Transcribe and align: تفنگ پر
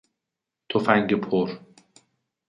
تفنگ 0.69 1.13
پر 1.21 1.59